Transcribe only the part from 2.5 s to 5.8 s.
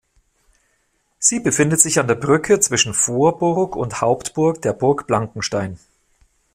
zwischen Vorburg und Hauptburg der Burg Blankenstein.